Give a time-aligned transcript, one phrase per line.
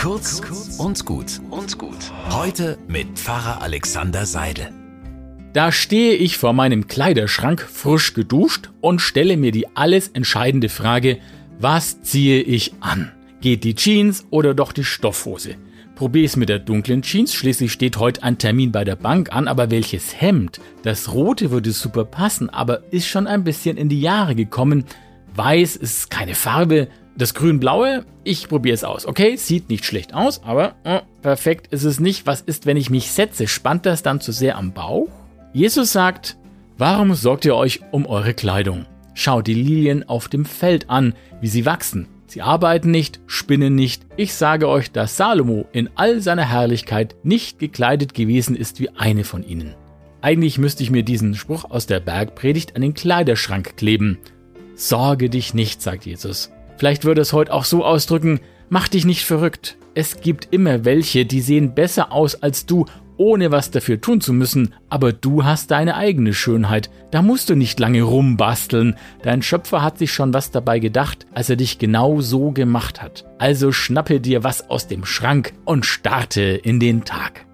[0.00, 0.40] Kurz
[0.78, 1.98] und gut und gut.
[2.30, 4.72] Heute mit Pfarrer Alexander Seidel.
[5.52, 11.18] Da stehe ich vor meinem Kleiderschrank frisch geduscht und stelle mir die alles entscheidende Frage,
[11.58, 13.12] was ziehe ich an?
[13.42, 15.56] Geht die Jeans oder doch die Stoffhose?
[15.96, 19.70] Probier's mit der dunklen Jeans, schließlich steht heute ein Termin bei der Bank an, aber
[19.70, 20.62] welches Hemd?
[20.82, 24.86] Das rote würde super passen, aber ist schon ein bisschen in die Jahre gekommen.
[25.34, 26.88] Weiß ist keine Farbe.
[27.16, 29.06] Das grün-blaue, ich probiere es aus.
[29.06, 32.26] Okay, sieht nicht schlecht aus, aber äh, perfekt ist es nicht.
[32.26, 33.46] Was ist, wenn ich mich setze?
[33.46, 35.08] Spannt das dann zu sehr am Bauch?
[35.52, 36.36] Jesus sagt,
[36.78, 38.86] warum sorgt ihr euch um eure Kleidung?
[39.14, 42.08] Schaut die Lilien auf dem Feld an, wie sie wachsen.
[42.26, 44.06] Sie arbeiten nicht, spinnen nicht.
[44.16, 49.24] Ich sage euch, dass Salomo in all seiner Herrlichkeit nicht gekleidet gewesen ist wie eine
[49.24, 49.74] von ihnen.
[50.22, 54.18] Eigentlich müsste ich mir diesen Spruch aus der Bergpredigt an den Kleiderschrank kleben.
[54.76, 56.52] Sorge dich nicht, sagt Jesus.
[56.80, 59.76] Vielleicht würde es heute auch so ausdrücken, mach dich nicht verrückt.
[59.94, 62.86] Es gibt immer welche, die sehen besser aus als du
[63.18, 66.88] ohne was dafür tun zu müssen, aber du hast deine eigene Schönheit.
[67.10, 68.96] Da musst du nicht lange rumbasteln.
[69.22, 73.26] Dein Schöpfer hat sich schon was dabei gedacht, als er dich genau so gemacht hat.
[73.36, 77.44] Also schnappe dir was aus dem Schrank und starte in den Tag.